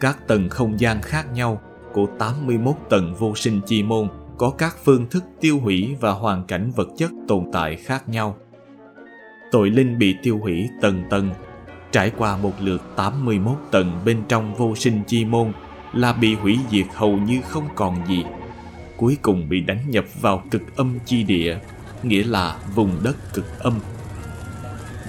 Các 0.01 0.19
tầng 0.27 0.49
không 0.49 0.81
gian 0.81 1.03
khác 1.03 1.27
nhau 1.33 1.61
của 1.97 2.07
81 2.19 2.75
tầng 2.91 3.15
vô 3.15 3.35
sinh 3.35 3.61
chi 3.67 3.83
môn 3.83 4.09
có 4.39 4.51
các 4.51 4.77
phương 4.85 5.07
thức 5.11 5.25
tiêu 5.41 5.61
hủy 5.61 5.97
và 6.01 6.13
hoàn 6.13 6.45
cảnh 6.47 6.73
vật 6.77 6.89
chất 6.97 7.11
tồn 7.29 7.45
tại 7.53 7.77
khác 7.77 8.09
nhau. 8.09 8.37
Tội 9.53 9.71
linh 9.71 9.99
bị 9.99 10.15
tiêu 10.23 10.39
hủy 10.43 10.69
tầng 10.81 11.03
tầng, 11.11 11.31
trải 11.93 12.13
qua 12.19 12.37
một 12.37 12.53
lượt 12.61 12.83
81 12.97 13.57
tầng 13.71 14.01
bên 14.05 14.23
trong 14.29 14.55
vô 14.55 14.75
sinh 14.75 15.03
chi 15.07 15.25
môn 15.25 15.53
là 15.95 16.13
bị 16.13 16.35
hủy 16.35 16.59
diệt 16.71 16.87
hầu 16.95 17.19
như 17.19 17.41
không 17.49 17.69
còn 17.75 18.07
gì. 18.09 18.25
Cuối 18.97 19.17
cùng 19.23 19.49
bị 19.49 19.61
đánh 19.61 19.91
nhập 19.91 20.05
vào 20.21 20.43
cực 20.51 20.77
âm 20.77 20.99
chi 21.05 21.23
địa, 21.23 21.59
nghĩa 22.03 22.25
là 22.25 22.59
vùng 22.75 22.91
đất 23.03 23.17
cực 23.35 23.59
âm. 23.59 23.75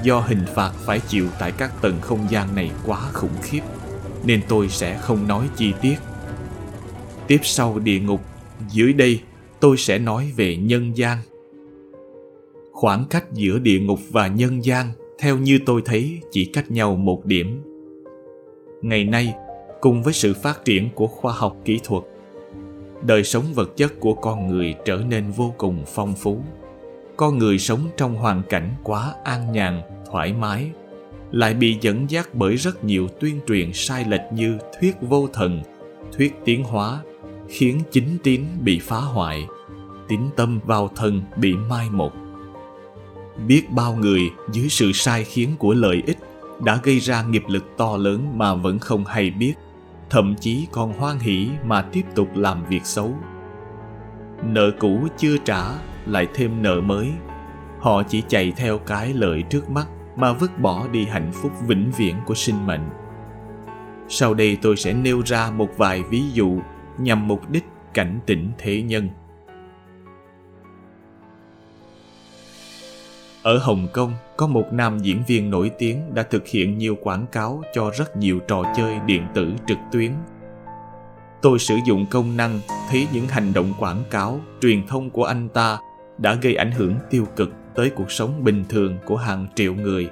Do 0.03 0.19
hình 0.19 0.45
phạt 0.55 0.71
phải 0.85 0.99
chịu 0.99 1.27
tại 1.39 1.51
các 1.51 1.81
tầng 1.81 2.01
không 2.01 2.27
gian 2.29 2.55
này 2.55 2.71
quá 2.85 2.99
khủng 3.13 3.37
khiếp, 3.41 3.61
nên 4.25 4.41
tôi 4.47 4.69
sẽ 4.69 4.97
không 4.97 5.27
nói 5.27 5.49
chi 5.55 5.73
tiết. 5.81 5.97
Tiếp 7.27 7.39
sau 7.43 7.79
địa 7.79 7.99
ngục, 7.99 8.21
dưới 8.69 8.93
đây 8.93 9.19
tôi 9.59 9.77
sẽ 9.77 9.99
nói 9.99 10.31
về 10.35 10.55
nhân 10.55 10.97
gian. 10.97 11.17
Khoảng 12.71 13.05
cách 13.09 13.25
giữa 13.33 13.59
địa 13.59 13.79
ngục 13.79 13.99
và 14.09 14.27
nhân 14.27 14.65
gian 14.65 14.87
theo 15.19 15.37
như 15.37 15.59
tôi 15.65 15.81
thấy 15.85 16.19
chỉ 16.31 16.45
cách 16.45 16.71
nhau 16.71 16.95
một 16.95 17.25
điểm. 17.25 17.61
Ngày 18.81 19.03
nay, 19.03 19.33
cùng 19.81 20.03
với 20.03 20.13
sự 20.13 20.33
phát 20.33 20.65
triển 20.65 20.89
của 20.95 21.07
khoa 21.07 21.33
học 21.33 21.57
kỹ 21.65 21.79
thuật, 21.83 22.03
đời 23.01 23.23
sống 23.23 23.43
vật 23.55 23.77
chất 23.77 23.99
của 23.99 24.13
con 24.13 24.47
người 24.47 24.75
trở 24.85 24.97
nên 25.09 25.31
vô 25.31 25.53
cùng 25.57 25.83
phong 25.87 26.13
phú. 26.13 26.41
Con 27.17 27.37
người 27.37 27.59
sống 27.59 27.79
trong 27.97 28.15
hoàn 28.15 28.43
cảnh 28.49 28.69
quá 28.83 29.13
an 29.23 29.51
nhàn, 29.51 29.81
thoải 30.11 30.33
mái, 30.33 30.71
lại 31.31 31.53
bị 31.53 31.77
dẫn 31.81 32.05
dắt 32.09 32.29
bởi 32.33 32.55
rất 32.55 32.83
nhiều 32.83 33.07
tuyên 33.19 33.39
truyền 33.47 33.71
sai 33.73 34.05
lệch 34.07 34.33
như 34.33 34.57
thuyết 34.79 34.95
vô 35.01 35.27
thần, 35.33 35.61
thuyết 36.17 36.33
tiến 36.45 36.63
hóa, 36.63 37.01
khiến 37.49 37.81
chính 37.91 38.17
tín 38.23 38.45
bị 38.59 38.79
phá 38.79 38.97
hoại, 38.97 39.47
tín 40.07 40.21
tâm 40.35 40.59
vào 40.65 40.87
thần 40.95 41.21
bị 41.35 41.55
mai 41.69 41.89
một. 41.91 42.13
Biết 43.47 43.71
bao 43.71 43.95
người 43.95 44.21
dưới 44.51 44.69
sự 44.69 44.91
sai 44.91 45.23
khiến 45.23 45.49
của 45.59 45.73
lợi 45.73 46.03
ích 46.05 46.17
đã 46.63 46.79
gây 46.83 46.99
ra 46.99 47.23
nghiệp 47.23 47.43
lực 47.47 47.63
to 47.77 47.97
lớn 47.97 48.37
mà 48.37 48.53
vẫn 48.53 48.79
không 48.79 49.05
hay 49.05 49.29
biết, 49.29 49.53
thậm 50.09 50.35
chí 50.39 50.67
còn 50.71 50.93
hoan 50.93 51.19
hỷ 51.19 51.49
mà 51.65 51.81
tiếp 51.81 52.03
tục 52.15 52.27
làm 52.35 52.65
việc 52.69 52.85
xấu. 52.85 53.13
Nợ 54.43 54.71
cũ 54.79 55.07
chưa 55.17 55.37
trả, 55.37 55.63
lại 56.05 56.27
thêm 56.33 56.61
nợ 56.61 56.81
mới. 56.81 57.11
Họ 57.79 58.03
chỉ 58.03 58.23
chạy 58.27 58.51
theo 58.51 58.77
cái 58.77 59.13
lợi 59.13 59.43
trước 59.49 59.69
mắt 59.69 59.87
mà 60.15 60.33
vứt 60.33 60.59
bỏ 60.59 60.87
đi 60.87 61.05
hạnh 61.05 61.31
phúc 61.33 61.51
vĩnh 61.67 61.91
viễn 61.97 62.15
của 62.25 62.35
sinh 62.35 62.67
mệnh. 62.67 62.89
Sau 64.09 64.33
đây 64.33 64.57
tôi 64.61 64.77
sẽ 64.77 64.93
nêu 64.93 65.21
ra 65.25 65.51
một 65.51 65.69
vài 65.77 66.03
ví 66.03 66.23
dụ 66.33 66.59
nhằm 66.99 67.27
mục 67.27 67.49
đích 67.49 67.63
cảnh 67.93 68.19
tỉnh 68.25 68.51
thế 68.57 68.81
nhân. 68.81 69.09
Ở 73.43 73.57
Hồng 73.57 73.87
Kông, 73.93 74.13
có 74.37 74.47
một 74.47 74.65
nam 74.71 74.99
diễn 74.99 75.23
viên 75.27 75.49
nổi 75.49 75.71
tiếng 75.77 76.13
đã 76.13 76.23
thực 76.23 76.47
hiện 76.47 76.77
nhiều 76.77 76.97
quảng 77.03 77.25
cáo 77.31 77.63
cho 77.73 77.91
rất 77.97 78.17
nhiều 78.17 78.39
trò 78.47 78.63
chơi 78.77 78.95
điện 79.05 79.27
tử 79.33 79.53
trực 79.67 79.77
tuyến. 79.91 80.11
Tôi 81.41 81.59
sử 81.59 81.75
dụng 81.87 82.05
công 82.05 82.37
năng 82.37 82.59
thấy 82.89 83.07
những 83.13 83.27
hành 83.27 83.53
động 83.53 83.73
quảng 83.79 84.03
cáo, 84.11 84.39
truyền 84.61 84.87
thông 84.87 85.09
của 85.09 85.23
anh 85.23 85.49
ta 85.49 85.77
đã 86.17 86.33
gây 86.33 86.55
ảnh 86.55 86.71
hưởng 86.71 86.95
tiêu 87.09 87.25
cực 87.35 87.53
tới 87.75 87.89
cuộc 87.89 88.11
sống 88.11 88.43
bình 88.43 88.65
thường 88.69 88.97
của 89.05 89.17
hàng 89.17 89.47
triệu 89.55 89.73
người, 89.73 90.09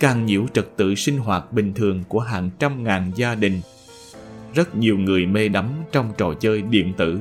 càng 0.00 0.26
nhiễu 0.26 0.46
trật 0.52 0.76
tự 0.76 0.94
sinh 0.94 1.18
hoạt 1.18 1.52
bình 1.52 1.72
thường 1.74 2.04
của 2.08 2.20
hàng 2.20 2.50
trăm 2.58 2.84
ngàn 2.84 3.12
gia 3.16 3.34
đình. 3.34 3.60
Rất 4.56 4.76
nhiều 4.76 4.98
người 4.98 5.26
mê 5.26 5.48
đắm 5.48 5.70
trong 5.92 6.12
trò 6.18 6.34
chơi 6.40 6.62
điện 6.62 6.92
tử, 6.96 7.20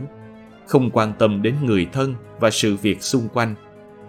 không 0.67 0.89
quan 0.93 1.13
tâm 1.19 1.41
đến 1.41 1.55
người 1.63 1.87
thân 1.93 2.15
và 2.39 2.49
sự 2.51 2.75
việc 2.75 3.03
xung 3.03 3.27
quanh 3.33 3.55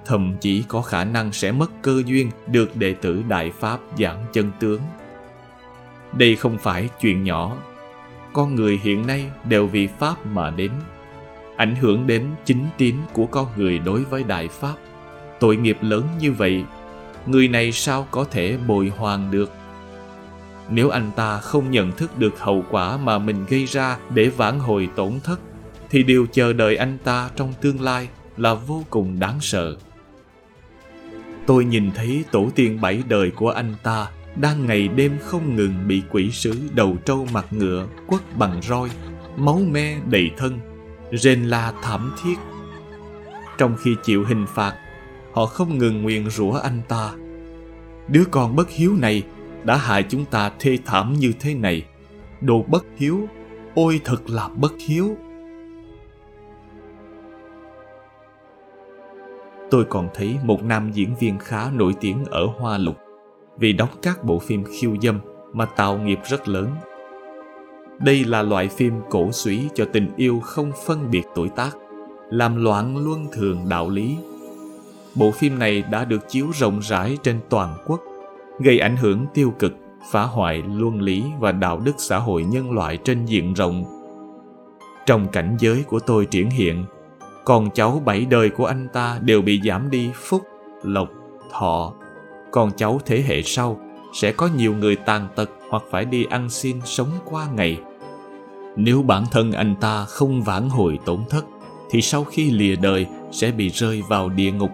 thậm 0.06 0.37
chí 0.40 0.64
có 0.68 0.83
khả 0.83 1.04
năng 1.04 1.33
sẽ 1.33 1.52
mất 1.52 1.71
cơ 1.83 2.02
duyên 2.06 2.30
được 2.47 2.76
đệ 2.76 2.95
tử 2.95 3.23
Đại 3.28 3.50
Pháp 3.50 3.80
giảng 3.99 4.25
chân 4.33 4.50
tướng. 4.61 4.80
Đây 6.12 6.37
không 6.37 6.59
phải 6.59 6.88
chuyện 7.00 7.25
nhỏ. 7.25 7.56
Con 8.33 8.54
người 8.54 8.80
hiện 8.83 9.06
nay 9.06 9.25
đều 9.49 9.66
vì 9.66 9.87
Pháp 9.87 10.26
mà 10.26 10.50
đến. 10.50 10.71
Ảnh 11.56 11.76
hưởng 11.76 12.06
đến 12.06 12.26
chính 12.45 12.66
tín 12.78 12.95
của 13.12 13.26
con 13.26 13.47
người 13.56 13.78
đối 13.78 14.04
với 14.04 14.25
Đại 14.25 14.49
Pháp. 14.49 14.75
Tội 15.40 15.56
nghiệp 15.56 15.78
lớn 15.80 16.04
như 16.21 16.33
vậy, 16.33 16.64
người 17.26 17.49
này 17.49 17.73
sao 17.73 18.06
có 18.11 18.25
thể 18.30 18.59
bồi 18.66 18.92
hoàn 18.97 19.30
được? 19.30 19.52
Nếu 20.70 20.90
anh 20.90 21.11
ta 21.16 21.38
không 21.38 21.70
nhận 21.70 21.92
thức 21.92 22.18
được 22.18 22.40
hậu 22.40 22.64
quả 22.70 22.96
mà 22.96 23.18
mình 23.18 23.44
gây 23.49 23.64
ra 23.64 23.99
để 24.11 24.28
vãn 24.28 24.58
hồi 24.58 24.88
tổn 24.96 25.12
thất, 25.25 25.40
thì 25.90 26.02
điều 26.02 26.26
chờ 26.32 26.52
đợi 26.52 26.76
anh 26.76 26.99
ta 27.04 27.30
trong 27.37 27.52
tương 27.61 27.80
lai 27.80 28.08
là 28.37 28.54
vô 28.54 28.85
cùng 28.90 29.20
đáng 29.20 29.38
sợ. 29.40 29.76
Tôi 31.46 31.64
nhìn 31.64 31.90
thấy 31.94 32.25
tổ 32.30 32.49
tiên 32.54 32.80
bảy 32.80 33.02
đời 33.08 33.30
của 33.30 33.50
anh 33.50 33.75
ta 33.82 34.06
đang 34.37 34.66
ngày 34.66 34.88
đêm 34.88 35.18
không 35.25 35.56
ngừng 35.56 35.75
bị 35.87 36.02
quỷ 36.11 36.30
sứ 36.30 36.54
đầu 36.75 36.96
trâu 37.04 37.26
mặt 37.32 37.46
ngựa 37.50 37.87
quất 38.06 38.37
bằng 38.37 38.62
roi, 38.62 38.88
máu 39.37 39.61
me 39.70 39.96
đầy 40.11 40.30
thân, 40.37 40.58
rên 41.12 41.44
la 41.44 41.73
thảm 41.82 42.12
thiết. 42.23 42.35
Trong 43.58 43.76
khi 43.82 43.96
chịu 44.04 44.25
hình 44.25 44.46
phạt, 44.54 44.75
họ 45.32 45.46
không 45.46 45.78
ngừng 45.78 46.02
nguyền 46.02 46.30
rủa 46.30 46.52
anh 46.52 46.80
ta. 46.88 47.11
Đứa 48.08 48.25
con 48.30 48.56
bất 48.56 48.70
hiếu 48.70 48.94
này 48.96 49.23
đã 49.65 49.77
hại 49.77 50.03
chúng 50.09 50.25
ta 50.25 50.51
thê 50.59 50.79
thảm 50.85 51.13
như 51.13 51.33
thế 51.41 51.55
này. 51.55 51.85
Đồ 52.41 52.65
bất 52.69 52.85
hiếu, 52.97 53.29
ôi 53.75 54.01
thật 54.05 54.31
là 54.31 54.49
bất 54.49 54.73
hiếu. 54.79 55.17
tôi 59.71 59.85
còn 59.85 60.09
thấy 60.15 60.37
một 60.43 60.65
nam 60.65 60.91
diễn 60.93 61.15
viên 61.21 61.39
khá 61.39 61.71
nổi 61.71 61.95
tiếng 62.01 62.25
ở 62.25 62.47
Hoa 62.47 62.79
Lục 62.79 62.97
vì 63.59 63.73
đóng 63.73 63.89
các 64.03 64.25
bộ 64.25 64.39
phim 64.39 64.65
khiêu 64.65 64.97
dâm 65.03 65.21
mà 65.53 65.65
tạo 65.65 65.99
nghiệp 65.99 66.19
rất 66.29 66.49
lớn. 66.49 66.71
Đây 67.99 68.25
là 68.25 68.43
loại 68.43 68.69
phim 68.69 68.95
cổ 69.11 69.33
suý 69.33 69.69
cho 69.75 69.85
tình 69.93 70.11
yêu 70.17 70.41
không 70.41 70.73
phân 70.87 71.11
biệt 71.11 71.23
tuổi 71.35 71.49
tác, 71.49 71.77
làm 72.31 72.65
loạn 72.65 73.05
luân 73.05 73.27
thường 73.33 73.69
đạo 73.69 73.91
lý. 73.91 74.17
Bộ 75.15 75.31
phim 75.31 75.59
này 75.59 75.83
đã 75.91 76.05
được 76.05 76.29
chiếu 76.29 76.47
rộng 76.55 76.81
rãi 76.83 77.19
trên 77.23 77.41
toàn 77.49 77.77
quốc, 77.87 78.01
gây 78.59 78.79
ảnh 78.79 78.97
hưởng 78.97 79.27
tiêu 79.35 79.53
cực, 79.59 79.73
phá 80.11 80.23
hoại 80.23 80.63
luân 80.75 81.01
lý 81.01 81.25
và 81.41 81.53
đạo 81.53 81.81
đức 81.85 81.95
xã 81.99 82.19
hội 82.19 82.45
nhân 82.45 82.71
loại 82.71 82.97
trên 82.97 83.25
diện 83.25 83.55
rộng. 83.55 83.85
Trong 85.07 85.29
cảnh 85.29 85.57
giới 85.61 85.83
của 85.83 86.01
tôi 86.01 86.27
triển 86.27 86.51
hiện 86.51 86.85
con 87.45 87.71
cháu 87.75 88.03
bảy 88.05 88.27
đời 88.31 88.51
của 88.51 88.67
anh 88.67 88.89
ta 88.93 89.19
đều 89.23 89.43
bị 89.43 89.61
giảm 89.65 89.91
đi 89.91 90.11
phúc, 90.15 90.43
lộc, 90.83 91.09
thọ. 91.53 91.93
Con 92.51 92.71
cháu 92.77 93.01
thế 93.07 93.23
hệ 93.27 93.43
sau 93.43 93.81
sẽ 94.15 94.33
có 94.33 94.49
nhiều 94.57 94.75
người 94.75 94.97
tàn 94.97 95.29
tật 95.37 95.51
hoặc 95.71 95.83
phải 95.91 96.05
đi 96.05 96.25
ăn 96.25 96.51
xin 96.51 96.81
sống 96.85 97.09
qua 97.25 97.47
ngày. 97.55 97.81
Nếu 98.77 99.03
bản 99.03 99.25
thân 99.31 99.53
anh 99.53 99.75
ta 99.81 100.05
không 100.05 100.43
vãn 100.43 100.69
hồi 100.69 100.99
tổn 101.05 101.21
thất, 101.31 101.45
thì 101.91 102.03
sau 102.03 102.25
khi 102.25 102.51
lìa 102.51 102.77
đời 102.77 103.07
sẽ 103.33 103.51
bị 103.51 103.69
rơi 103.69 104.03
vào 104.09 104.29
địa 104.29 104.53
ngục, 104.53 104.71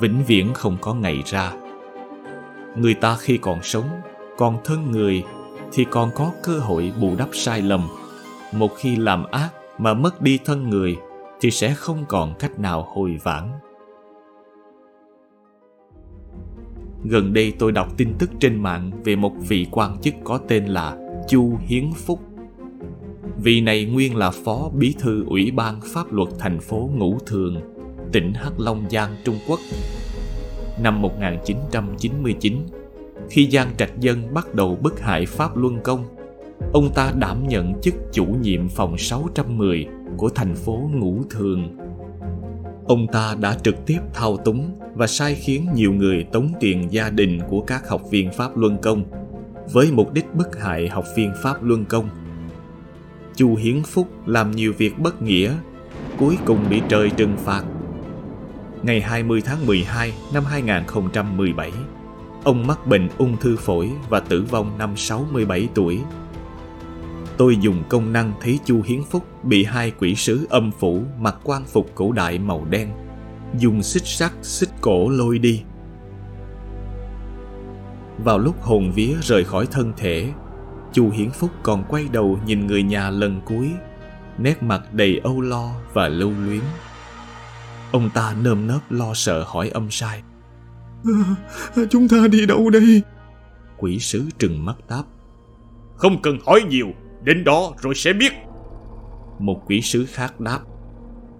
vĩnh 0.00 0.24
viễn 0.26 0.54
không 0.54 0.76
có 0.80 0.94
ngày 0.94 1.22
ra. 1.26 1.52
Người 2.76 2.94
ta 2.94 3.16
khi 3.16 3.38
còn 3.38 3.62
sống, 3.62 3.88
còn 4.36 4.58
thân 4.64 4.90
người, 4.90 5.24
thì 5.72 5.84
còn 5.90 6.10
có 6.14 6.32
cơ 6.42 6.58
hội 6.58 6.92
bù 7.00 7.16
đắp 7.18 7.28
sai 7.32 7.62
lầm. 7.62 7.88
Một 8.52 8.70
khi 8.76 8.96
làm 8.96 9.24
ác 9.30 9.50
mà 9.78 9.94
mất 9.94 10.22
đi 10.22 10.38
thân 10.44 10.70
người 10.70 10.96
thì 11.40 11.50
sẽ 11.50 11.74
không 11.74 12.04
còn 12.08 12.34
cách 12.38 12.58
nào 12.58 12.86
hồi 12.94 13.18
vãn. 13.22 13.50
Gần 17.04 17.32
đây 17.32 17.52
tôi 17.58 17.72
đọc 17.72 17.88
tin 17.96 18.14
tức 18.18 18.30
trên 18.40 18.62
mạng 18.62 18.90
về 19.04 19.16
một 19.16 19.32
vị 19.48 19.66
quan 19.70 19.98
chức 20.00 20.14
có 20.24 20.38
tên 20.48 20.66
là 20.66 20.96
Chu 21.28 21.58
Hiến 21.66 21.92
Phúc. 21.92 22.20
Vị 23.42 23.60
này 23.60 23.84
nguyên 23.84 24.16
là 24.16 24.30
phó 24.30 24.70
bí 24.74 24.94
thư 24.98 25.24
Ủy 25.26 25.50
ban 25.50 25.80
pháp 25.94 26.12
luật 26.12 26.28
thành 26.38 26.60
phố 26.60 26.90
Ngũ 26.94 27.18
Thường, 27.26 27.60
tỉnh 28.12 28.32
Hắc 28.34 28.60
Long 28.60 28.84
Giang, 28.90 29.16
Trung 29.24 29.38
Quốc. 29.48 29.60
Năm 30.82 31.02
1999, 31.02 32.56
khi 33.30 33.50
Giang 33.50 33.70
Trạch 33.78 34.00
Dân 34.00 34.34
bắt 34.34 34.54
đầu 34.54 34.78
bức 34.82 35.00
hại 35.00 35.26
Pháp 35.26 35.56
Luân 35.56 35.80
Công, 35.84 36.04
ông 36.72 36.92
ta 36.94 37.12
đảm 37.18 37.48
nhận 37.48 37.80
chức 37.80 37.94
chủ 38.12 38.24
nhiệm 38.24 38.68
phòng 38.68 38.98
610 38.98 39.86
của 40.16 40.28
thành 40.28 40.54
phố 40.54 40.90
Ngũ 40.94 41.22
Thường. 41.30 41.76
Ông 42.86 43.06
ta 43.12 43.36
đã 43.40 43.56
trực 43.62 43.86
tiếp 43.86 43.98
thao 44.14 44.36
túng 44.36 44.70
và 44.94 45.06
sai 45.06 45.34
khiến 45.34 45.66
nhiều 45.74 45.92
người 45.92 46.24
tống 46.32 46.48
tiền 46.60 46.88
gia 46.90 47.10
đình 47.10 47.40
của 47.48 47.60
các 47.60 47.88
học 47.88 48.02
viên 48.10 48.32
Pháp 48.32 48.56
Luân 48.56 48.78
Công 48.82 49.04
với 49.72 49.92
mục 49.92 50.12
đích 50.12 50.34
bức 50.34 50.60
hại 50.60 50.88
học 50.88 51.04
viên 51.16 51.32
Pháp 51.42 51.62
Luân 51.62 51.84
Công. 51.84 52.08
Chu 53.36 53.56
Hiến 53.56 53.82
Phúc 53.82 54.08
làm 54.26 54.50
nhiều 54.50 54.72
việc 54.78 54.98
bất 54.98 55.22
nghĩa, 55.22 55.52
cuối 56.18 56.38
cùng 56.44 56.58
bị 56.70 56.82
trời 56.88 57.10
trừng 57.10 57.36
phạt 57.36 57.64
ngày 58.82 59.00
20 59.00 59.42
tháng 59.44 59.66
12 59.66 60.12
năm 60.34 60.44
2017. 60.44 61.72
Ông 62.44 62.66
mắc 62.66 62.86
bệnh 62.86 63.08
ung 63.18 63.36
thư 63.36 63.56
phổi 63.56 63.90
và 64.08 64.20
tử 64.20 64.44
vong 64.50 64.78
năm 64.78 64.96
67 64.96 65.68
tuổi. 65.74 66.00
Tôi 67.36 67.56
dùng 67.56 67.82
công 67.88 68.12
năng 68.12 68.32
thấy 68.40 68.58
Chu 68.64 68.82
Hiến 68.82 69.04
Phúc 69.10 69.24
bị 69.42 69.64
hai 69.64 69.92
quỷ 69.98 70.14
sứ 70.14 70.46
âm 70.50 70.70
phủ 70.72 71.02
mặc 71.18 71.36
quan 71.44 71.64
phục 71.64 71.90
cổ 71.94 72.12
đại 72.12 72.38
màu 72.38 72.66
đen, 72.70 72.88
dùng 73.58 73.82
xích 73.82 74.06
sắt 74.06 74.32
xích 74.42 74.70
cổ 74.80 75.08
lôi 75.08 75.38
đi. 75.38 75.62
Vào 78.24 78.38
lúc 78.38 78.62
hồn 78.62 78.92
vía 78.92 79.14
rời 79.22 79.44
khỏi 79.44 79.66
thân 79.70 79.92
thể, 79.96 80.32
Chu 80.92 81.10
Hiến 81.10 81.30
Phúc 81.30 81.50
còn 81.62 81.84
quay 81.88 82.04
đầu 82.12 82.38
nhìn 82.46 82.66
người 82.66 82.82
nhà 82.82 83.10
lần 83.10 83.40
cuối, 83.44 83.70
nét 84.38 84.62
mặt 84.62 84.94
đầy 84.94 85.20
âu 85.24 85.40
lo 85.40 85.70
và 85.92 86.08
lưu 86.08 86.32
luyến. 86.46 86.60
Ông 87.92 88.10
ta 88.14 88.34
nơm 88.42 88.66
nớp 88.66 88.80
lo 88.90 89.14
sợ 89.14 89.44
hỏi 89.46 89.68
âm 89.68 89.90
sai. 89.90 90.22
À, 91.04 91.82
chúng 91.90 92.08
ta 92.08 92.16
đi 92.30 92.46
đâu 92.46 92.70
đây? 92.70 93.02
Quỷ 93.76 93.98
sứ 93.98 94.24
trừng 94.38 94.64
mắt 94.64 94.76
đáp. 94.88 95.02
Không 95.96 96.22
cần 96.22 96.38
hỏi 96.46 96.62
nhiều, 96.68 96.88
đến 97.22 97.44
đó 97.44 97.72
rồi 97.78 97.94
sẽ 97.94 98.12
biết. 98.12 98.32
Một 99.38 99.62
quỷ 99.66 99.80
sứ 99.80 100.06
khác 100.06 100.40
đáp. 100.40 100.60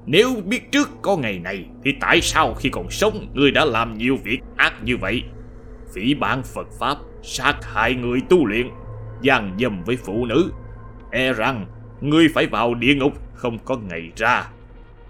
Nếu 0.06 0.30
biết 0.46 0.72
trước 0.72 0.88
có 1.02 1.16
ngày 1.16 1.38
này 1.38 1.66
thì 1.84 1.94
tại 2.00 2.20
sao 2.20 2.54
khi 2.54 2.68
còn 2.72 2.90
sống 2.90 3.26
ngươi 3.34 3.50
đã 3.50 3.64
làm 3.64 3.98
nhiều 3.98 4.16
việc 4.24 4.40
ác 4.56 4.84
như 4.84 4.96
vậy? 4.96 5.22
Phỉ 5.94 6.14
bán 6.14 6.42
Phật 6.42 6.66
Pháp, 6.78 6.96
sát 7.22 7.54
hại 7.62 7.94
người 7.94 8.20
tu 8.28 8.46
luyện, 8.46 8.68
gian 9.22 9.56
dâm 9.60 9.84
với 9.84 9.96
phụ 9.96 10.26
nữ. 10.26 10.52
E 11.10 11.32
rằng 11.32 11.66
ngươi 12.00 12.28
phải 12.34 12.46
vào 12.46 12.74
địa 12.74 12.94
ngục 12.94 13.12
không 13.34 13.58
có 13.58 13.76
ngày 13.76 14.10
ra. 14.16 14.50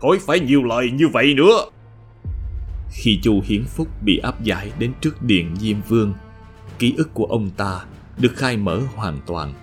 Khỏi 0.01 0.19
phải 0.27 0.41
nhiều 0.41 0.65
lời 0.65 0.91
như 0.91 1.09
vậy 1.09 1.35
nữa. 1.35 1.65
Khi 2.93 3.19
Chu 3.23 3.43
Hiến 3.45 3.65
Phúc 3.65 3.89
bị 4.05 4.19
áp 4.19 4.43
giải 4.43 4.73
đến 4.79 4.93
trước 5.01 5.23
điện 5.23 5.57
Diêm 5.61 5.77
Vương, 5.89 6.15
ký 6.79 6.95
ức 6.97 7.15
của 7.15 7.25
ông 7.25 7.51
ta 7.57 7.85
được 8.19 8.33
khai 8.37 8.57
mở 8.57 8.81
hoàn 8.95 9.21
toàn. 9.27 9.55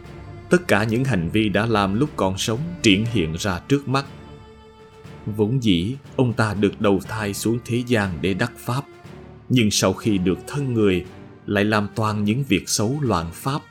Tất 0.49 0.67
cả 0.67 0.83
những 0.83 1.03
hành 1.03 1.29
vi 1.29 1.49
đã 1.49 1.65
làm 1.65 1.99
lúc 1.99 2.09
còn 2.15 2.37
sống 2.37 2.59
triển 2.81 3.05
hiện 3.13 3.33
ra 3.39 3.59
trước 3.67 3.87
mắt. 3.87 4.05
Vốn 5.25 5.63
dĩ, 5.63 5.95
ông 6.15 6.33
ta 6.33 6.53
được 6.53 6.81
đầu 6.81 6.99
thai 7.07 7.33
xuống 7.33 7.59
thế 7.65 7.83
gian 7.87 8.17
để 8.21 8.33
đắc 8.33 8.51
pháp. 8.57 8.81
Nhưng 9.49 9.71
sau 9.71 9.93
khi 9.93 10.17
được 10.17 10.39
thân 10.47 10.73
người, 10.73 11.05
lại 11.45 11.65
làm 11.65 11.87
toàn 11.95 12.23
những 12.23 12.43
việc 12.43 12.69
xấu 12.69 12.97
loạn 13.01 13.25
pháp. 13.33 13.61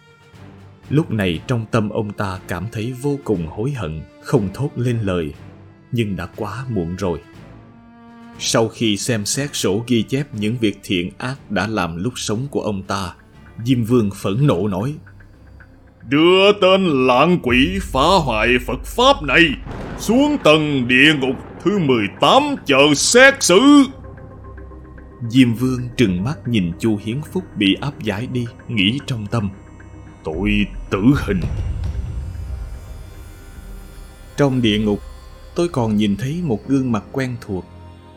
Lúc 0.90 1.10
này 1.10 1.40
trong 1.46 1.66
tâm 1.70 1.88
ông 1.88 2.12
ta 2.12 2.38
cảm 2.48 2.66
thấy 2.72 2.94
vô 3.02 3.18
cùng 3.24 3.46
hối 3.46 3.70
hận, 3.70 4.02
không 4.22 4.48
thốt 4.54 4.70
lên 4.76 4.98
lời. 5.00 5.32
Nhưng 5.92 6.16
đã 6.16 6.26
quá 6.36 6.64
muộn 6.68 6.96
rồi. 6.96 7.20
Sau 8.38 8.68
khi 8.68 8.96
xem 8.96 9.24
xét 9.24 9.50
sổ 9.52 9.84
ghi 9.86 10.02
chép 10.02 10.34
những 10.34 10.56
việc 10.58 10.80
thiện 10.82 11.10
ác 11.18 11.50
đã 11.50 11.66
làm 11.66 11.96
lúc 11.96 12.12
sống 12.16 12.46
của 12.50 12.60
ông 12.60 12.82
ta, 12.82 13.14
Diêm 13.64 13.84
Vương 13.84 14.10
phẫn 14.10 14.46
nộ 14.46 14.68
nói 14.68 14.94
Đưa 16.08 16.52
tên 16.52 17.06
lạng 17.06 17.38
quỷ 17.42 17.78
phá 17.82 18.08
hoại 18.24 18.48
Phật 18.66 18.84
Pháp 18.84 19.22
này 19.22 19.42
xuống 19.98 20.36
tầng 20.44 20.88
địa 20.88 21.14
ngục 21.20 21.36
thứ 21.64 21.78
18 21.78 22.42
chờ 22.66 22.94
xét 22.94 23.42
xử. 23.42 23.60
Diêm 25.28 25.54
Vương 25.54 25.88
trừng 25.96 26.24
mắt 26.24 26.38
nhìn 26.46 26.72
Chu 26.78 26.98
Hiến 27.04 27.20
Phúc 27.32 27.44
bị 27.56 27.76
áp 27.80 28.02
giải 28.02 28.26
đi, 28.32 28.46
nghĩ 28.68 28.98
trong 29.06 29.26
tâm. 29.26 29.50
Tội 30.24 30.66
tử 30.90 31.02
hình. 31.16 31.40
Trong 34.36 34.62
địa 34.62 34.78
ngục, 34.78 35.00
tôi 35.56 35.68
còn 35.68 35.96
nhìn 35.96 36.16
thấy 36.16 36.40
một 36.44 36.68
gương 36.68 36.92
mặt 36.92 37.04
quen 37.12 37.36
thuộc. 37.40 37.64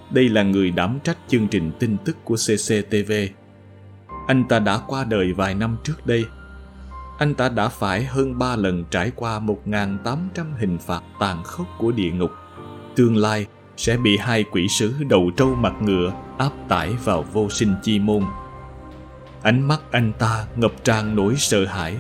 Đây 0.10 0.30
là 0.30 0.44
người 0.44 0.72
đảm 0.72 1.00
trách 1.04 1.18
chương 1.28 1.48
trình 1.48 1.72
tin 1.80 1.98
tức 2.06 2.18
của 2.24 2.36
CCTV. 2.36 3.12
Anh 4.28 4.44
ta 4.50 4.60
đã 4.60 4.80
qua 4.88 5.04
đời 5.04 5.34
vài 5.34 5.56
năm 5.56 5.78
trước 5.84 6.06
đây. 6.06 6.26
Anh 7.18 7.36
ta 7.36 7.50
đã 7.50 7.70
phải 7.70 8.04
hơn 8.04 8.40
ba 8.40 8.56
lần 8.56 8.84
trải 8.92 9.12
qua 9.16 9.40
1.800 9.40 10.18
hình 10.60 10.78
phạt 10.78 11.02
tàn 11.20 11.44
khốc 11.44 11.68
của 11.80 11.92
địa 11.92 12.12
ngục. 12.12 12.32
Tương 12.96 13.18
lai 13.18 13.46
sẽ 13.78 13.98
bị 13.98 14.18
hai 14.18 14.44
quỷ 14.44 14.68
sứ 14.68 14.94
đầu 15.10 15.32
trâu 15.38 15.56
mặt 15.56 15.74
ngựa 15.82 16.14
áp 16.38 16.52
tải 16.70 16.94
vào 17.04 17.26
vô 17.34 17.50
sinh 17.50 17.76
chi 17.84 18.00
môn. 18.00 18.24
Ánh 19.42 19.68
mắt 19.68 19.80
anh 19.92 20.14
ta 20.20 20.46
ngập 20.56 20.72
tràn 20.84 21.16
nỗi 21.16 21.36
sợ 21.38 21.66
hãi. 21.66 21.96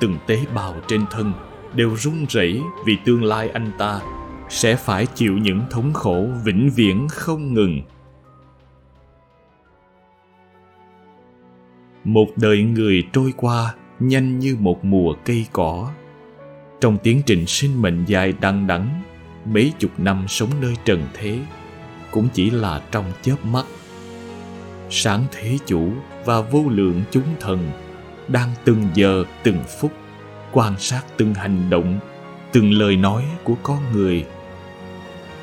Từng 0.00 0.16
tế 0.26 0.38
bào 0.54 0.74
trên 0.88 1.04
thân 1.10 1.32
đều 1.74 1.96
run 1.96 2.26
rẩy 2.28 2.62
vì 2.86 2.96
tương 3.04 3.24
lai 3.24 3.48
anh 3.48 3.70
ta 3.78 4.00
sẽ 4.52 4.76
phải 4.76 5.06
chịu 5.06 5.38
những 5.38 5.60
thống 5.70 5.92
khổ 5.92 6.26
vĩnh 6.44 6.70
viễn 6.70 7.08
không 7.08 7.54
ngừng. 7.54 7.80
Một 12.04 12.26
đời 12.36 12.62
người 12.62 13.02
trôi 13.12 13.32
qua 13.36 13.74
nhanh 14.00 14.38
như 14.38 14.56
một 14.60 14.84
mùa 14.84 15.14
cây 15.24 15.46
cỏ. 15.52 15.92
Trong 16.80 16.98
tiến 16.98 17.22
trình 17.26 17.46
sinh 17.46 17.82
mệnh 17.82 18.04
dài 18.04 18.34
đằng 18.40 18.66
đẵng, 18.66 19.02
mấy 19.44 19.72
chục 19.78 19.90
năm 19.98 20.24
sống 20.28 20.50
nơi 20.60 20.76
trần 20.84 21.06
thế 21.14 21.38
cũng 22.10 22.28
chỉ 22.32 22.50
là 22.50 22.82
trong 22.90 23.04
chớp 23.22 23.36
mắt. 23.44 23.64
Sáng 24.90 25.24
thế 25.32 25.58
chủ 25.66 25.90
và 26.24 26.40
vô 26.40 26.64
lượng 26.68 27.02
chúng 27.10 27.26
thần 27.40 27.70
đang 28.28 28.50
từng 28.64 28.88
giờ 28.94 29.24
từng 29.42 29.58
phút 29.80 29.92
quan 30.52 30.78
sát 30.78 31.02
từng 31.16 31.34
hành 31.34 31.70
động 31.70 31.98
từng 32.52 32.72
lời 32.72 32.96
nói 32.96 33.24
của 33.44 33.54
con 33.62 33.78
người 33.92 34.26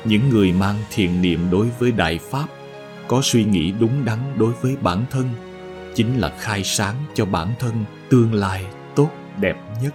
những 0.04 0.28
người 0.28 0.52
mang 0.52 0.76
thiện 0.90 1.22
niệm 1.22 1.40
đối 1.50 1.66
với 1.78 1.92
đại 1.92 2.18
pháp, 2.30 2.46
có 3.08 3.20
suy 3.22 3.44
nghĩ 3.44 3.72
đúng 3.80 4.04
đắn 4.04 4.18
đối 4.38 4.52
với 4.52 4.76
bản 4.82 5.04
thân, 5.10 5.28
chính 5.94 6.18
là 6.20 6.32
khai 6.38 6.64
sáng 6.64 6.94
cho 7.14 7.24
bản 7.24 7.48
thân 7.58 7.84
tương 8.08 8.34
lai 8.34 8.66
tốt 8.96 9.10
đẹp 9.40 9.56
nhất. 9.82 9.94